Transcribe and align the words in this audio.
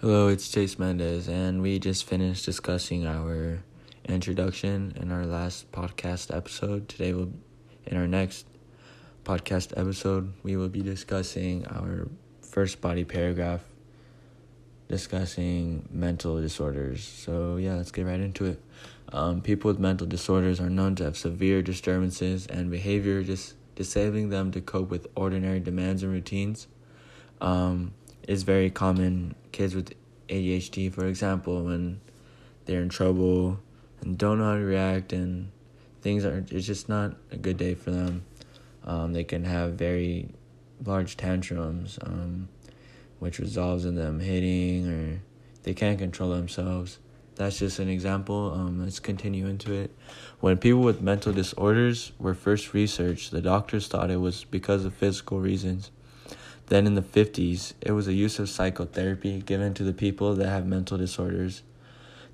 Hello, 0.00 0.28
it's 0.28 0.48
Chase 0.48 0.78
Mendez, 0.78 1.26
and 1.26 1.60
we 1.60 1.80
just 1.80 2.04
finished 2.04 2.44
discussing 2.44 3.04
our 3.04 3.64
introduction 4.04 4.92
in 4.94 5.10
our 5.10 5.26
last 5.26 5.72
podcast 5.72 6.32
episode. 6.32 6.88
Today, 6.88 7.12
we'll, 7.12 7.32
in 7.84 7.96
our 7.96 8.06
next 8.06 8.46
podcast 9.24 9.76
episode, 9.76 10.34
we 10.44 10.56
will 10.56 10.68
be 10.68 10.82
discussing 10.82 11.66
our 11.66 12.06
first 12.42 12.80
body 12.80 13.02
paragraph, 13.02 13.62
discussing 14.86 15.88
mental 15.90 16.40
disorders. 16.40 17.02
So, 17.02 17.56
yeah, 17.56 17.74
let's 17.74 17.90
get 17.90 18.06
right 18.06 18.20
into 18.20 18.44
it. 18.44 18.62
Um, 19.12 19.40
people 19.40 19.68
with 19.68 19.80
mental 19.80 20.06
disorders 20.06 20.60
are 20.60 20.70
known 20.70 20.94
to 20.94 21.04
have 21.06 21.16
severe 21.16 21.60
disturbances 21.60 22.46
and 22.46 22.70
behavior, 22.70 23.24
dis- 23.24 23.54
disabling 23.74 24.28
them 24.28 24.52
to 24.52 24.60
cope 24.60 24.90
with 24.90 25.08
ordinary 25.16 25.58
demands 25.58 26.04
and 26.04 26.12
routines. 26.12 26.68
Um, 27.40 27.94
is 28.28 28.44
very 28.44 28.70
common. 28.70 29.34
Kids 29.50 29.74
with 29.74 29.94
ADHD, 30.28 30.92
for 30.92 31.06
example, 31.06 31.64
when 31.64 32.00
they're 32.66 32.82
in 32.82 32.90
trouble 32.90 33.58
and 34.02 34.16
don't 34.16 34.38
know 34.38 34.44
how 34.44 34.54
to 34.54 34.64
react 34.64 35.12
and 35.12 35.50
things 36.02 36.24
are 36.24 36.44
it's 36.50 36.66
just 36.66 36.88
not 36.88 37.16
a 37.32 37.36
good 37.36 37.56
day 37.56 37.74
for 37.74 37.90
them. 37.90 38.24
Um, 38.84 39.12
they 39.12 39.24
can 39.24 39.44
have 39.44 39.72
very 39.72 40.28
large 40.84 41.16
tantrums, 41.16 41.98
um, 42.02 42.48
which 43.18 43.38
resolves 43.38 43.84
in 43.84 43.96
them 43.96 44.20
hitting 44.20 44.86
or 44.86 45.20
they 45.64 45.74
can't 45.74 45.98
control 45.98 46.30
themselves. 46.30 46.98
That's 47.36 47.58
just 47.58 47.78
an 47.78 47.88
example. 47.88 48.52
Um, 48.52 48.82
let's 48.82 49.00
continue 49.00 49.46
into 49.46 49.72
it. 49.72 49.96
When 50.40 50.58
people 50.58 50.80
with 50.80 51.00
mental 51.00 51.32
disorders 51.32 52.12
were 52.18 52.34
first 52.34 52.74
researched, 52.74 53.30
the 53.30 53.40
doctors 53.40 53.88
thought 53.88 54.10
it 54.10 54.20
was 54.20 54.44
because 54.44 54.84
of 54.84 54.92
physical 54.92 55.40
reasons. 55.40 55.90
Then 56.68 56.86
in 56.86 56.94
the 56.94 57.02
50s, 57.02 57.72
it 57.80 57.92
was 57.92 58.08
a 58.08 58.12
use 58.12 58.38
of 58.38 58.50
psychotherapy 58.50 59.40
given 59.40 59.72
to 59.74 59.84
the 59.84 59.94
people 59.94 60.34
that 60.34 60.48
have 60.48 60.66
mental 60.66 60.98
disorders. 60.98 61.62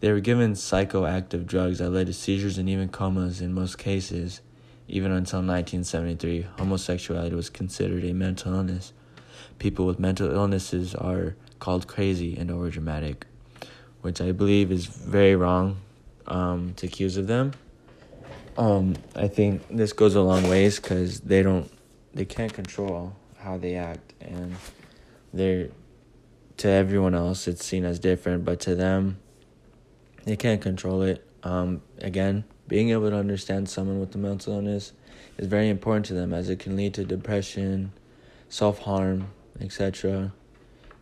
They 0.00 0.10
were 0.10 0.20
given 0.20 0.54
psychoactive 0.54 1.46
drugs 1.46 1.78
that 1.78 1.90
led 1.90 2.06
to 2.06 2.14
seizures 2.14 2.56
and 2.56 2.68
even 2.68 2.88
comas 2.88 3.42
in 3.42 3.52
most 3.52 3.76
cases. 3.76 4.40
Even 4.88 5.12
until 5.12 5.40
1973, 5.40 6.46
homosexuality 6.58 7.36
was 7.36 7.50
considered 7.50 8.04
a 8.04 8.14
mental 8.14 8.54
illness. 8.54 8.94
People 9.58 9.84
with 9.86 9.98
mental 9.98 10.30
illnesses 10.30 10.94
are 10.94 11.36
called 11.58 11.86
crazy 11.86 12.36
and 12.36 12.48
overdramatic, 12.48 13.24
which 14.00 14.20
I 14.20 14.32
believe 14.32 14.72
is 14.72 14.86
very 14.86 15.36
wrong 15.36 15.76
um, 16.26 16.72
to 16.76 16.86
accuse 16.86 17.18
of 17.18 17.26
them. 17.26 17.52
Um, 18.56 18.96
I 19.14 19.28
think 19.28 19.68
this 19.68 19.92
goes 19.92 20.14
a 20.14 20.22
long 20.22 20.48
ways 20.48 20.80
because 20.80 21.20
they 21.20 21.42
don't, 21.42 21.70
they 22.14 22.24
can't 22.24 22.52
control 22.52 23.14
how 23.42 23.58
they 23.58 23.74
act 23.74 24.14
and 24.20 24.56
they're 25.32 25.68
to 26.56 26.68
everyone 26.68 27.14
else 27.14 27.48
it's 27.48 27.64
seen 27.64 27.84
as 27.84 27.98
different 27.98 28.44
but 28.44 28.60
to 28.60 28.74
them 28.74 29.18
they 30.24 30.36
can't 30.36 30.60
control 30.60 31.02
it. 31.02 31.26
Um, 31.42 31.82
again 31.98 32.44
being 32.68 32.90
able 32.90 33.10
to 33.10 33.16
understand 33.16 33.68
someone 33.68 33.98
with 33.98 34.14
a 34.14 34.18
mental 34.18 34.54
illness 34.54 34.92
is 35.38 35.48
very 35.48 35.68
important 35.68 36.06
to 36.06 36.14
them 36.14 36.32
as 36.32 36.48
it 36.48 36.60
can 36.60 36.76
lead 36.76 36.94
to 36.94 37.04
depression 37.04 37.92
self-harm 38.48 39.26
etc 39.60 40.32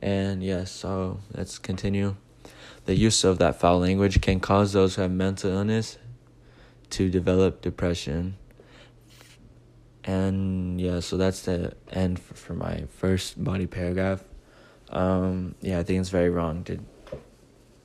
and 0.00 0.42
yes 0.42 0.70
so 0.72 1.20
let's 1.34 1.58
continue. 1.58 2.16
The 2.84 2.96
use 2.96 3.22
of 3.22 3.38
that 3.38 3.60
foul 3.60 3.78
language 3.78 4.20
can 4.20 4.40
cause 4.40 4.72
those 4.72 4.96
who 4.96 5.02
have 5.02 5.10
mental 5.12 5.50
illness 5.50 5.98
to 6.90 7.08
develop 7.08 7.62
depression 7.62 8.36
and 10.04 10.80
yeah 10.80 11.00
so 11.00 11.16
that's 11.16 11.42
the 11.42 11.72
end 11.92 12.18
for, 12.18 12.34
for 12.34 12.54
my 12.54 12.84
first 12.98 13.42
body 13.42 13.66
paragraph. 13.66 14.22
Um, 14.90 15.54
yeah 15.62 15.78
i 15.78 15.82
think 15.82 16.00
it's 16.00 16.10
very 16.10 16.28
wrong 16.28 16.64
to 16.64 16.78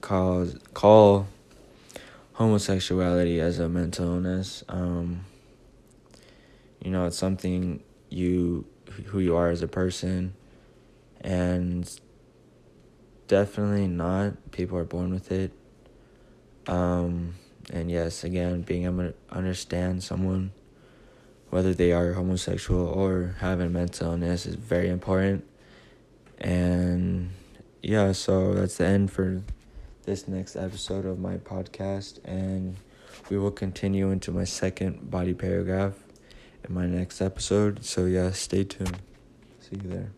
call 0.01 0.47
call 0.73 1.27
homosexuality 2.37 3.39
as 3.39 3.57
a 3.57 3.67
mental 3.67 4.05
illness. 4.05 4.63
Um, 4.69 5.25
you 6.83 6.91
know 6.91 7.07
it's 7.07 7.17
something 7.17 7.83
you 8.09 8.65
who 9.05 9.19
you 9.19 9.35
are 9.35 9.49
as 9.49 9.61
a 9.61 9.67
person. 9.67 10.33
And 11.21 11.89
definitely 13.27 13.87
not 13.87 14.51
people 14.51 14.77
are 14.77 14.85
born 14.85 15.11
with 15.11 15.31
it. 15.31 15.51
Um, 16.67 17.35
and 17.73 17.89
yes 17.89 18.23
again 18.23 18.61
being 18.61 18.85
able 18.85 19.09
to 19.09 19.13
understand 19.29 20.03
someone 20.03 20.51
whether 21.49 21.73
they 21.73 21.91
are 21.91 22.13
homosexual 22.13 22.85
or 22.87 23.35
have 23.39 23.59
a 23.59 23.69
mental 23.69 24.11
illness 24.11 24.45
is 24.45 24.55
very 24.55 24.89
important. 24.89 25.45
And 26.39 27.31
yeah, 27.81 28.11
so 28.11 28.53
that's 28.53 28.77
the 28.77 28.85
end 28.85 29.11
for 29.11 29.41
this 30.03 30.27
next 30.27 30.55
episode 30.55 31.05
of 31.05 31.19
my 31.19 31.37
podcast. 31.37 32.19
And 32.25 32.77
we 33.29 33.37
will 33.37 33.51
continue 33.51 34.11
into 34.11 34.31
my 34.31 34.43
second 34.43 35.09
body 35.09 35.33
paragraph 35.33 35.95
in 36.67 36.73
my 36.73 36.85
next 36.85 37.21
episode. 37.21 37.83
So 37.85 38.05
yeah, 38.05 38.31
stay 38.31 38.63
tuned. 38.63 38.99
See 39.59 39.77
you 39.81 39.89
there. 39.89 40.11